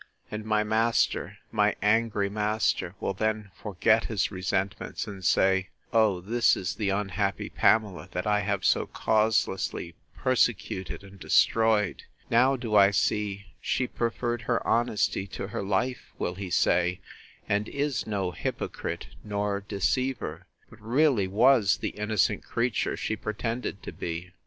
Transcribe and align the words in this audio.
—And 0.31 0.45
my 0.45 0.63
master, 0.63 1.37
my 1.51 1.75
angry 1.79 2.27
master, 2.27 2.95
will 2.99 3.13
then 3.13 3.51
forget 3.53 4.05
his 4.05 4.31
resentments, 4.31 5.05
and 5.05 5.23
say, 5.23 5.69
O, 5.93 6.21
this 6.21 6.57
is 6.57 6.73
the 6.73 6.89
unhappy 6.89 7.49
Pamela! 7.51 8.09
that 8.11 8.25
I 8.25 8.39
have 8.39 8.65
so 8.65 8.87
causelessly 8.87 9.93
persecuted 10.15 11.03
and 11.03 11.19
destroyed! 11.19 12.01
Now 12.31 12.55
do 12.55 12.73
I 12.75 12.89
see 12.89 13.45
she 13.61 13.85
preferred 13.85 14.41
her 14.49 14.65
honesty 14.67 15.27
to 15.27 15.49
her 15.49 15.61
life, 15.61 16.13
will 16.17 16.33
he 16.33 16.49
say, 16.49 16.99
and 17.47 17.69
is 17.69 18.07
no 18.07 18.31
hypocrite, 18.31 19.05
nor 19.23 19.61
deceiver; 19.61 20.47
but 20.67 20.81
really 20.81 21.27
was 21.27 21.77
the 21.77 21.89
innocent 21.89 22.43
creature 22.43 22.97
she 22.97 23.15
pretended 23.15 23.83
to 23.83 23.91
be! 23.91 24.31